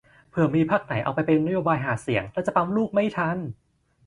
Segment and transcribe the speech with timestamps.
[0.29, 3.37] เผื่อมีพรรคไหนเอาไปเป็นนโยบายหาเสียง แล้วจะปั๊มลูกไม่ทัน